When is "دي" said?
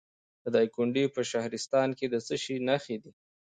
3.03-3.11